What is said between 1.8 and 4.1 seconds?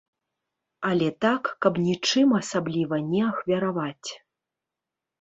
нічым асабліва не ахвяраваць.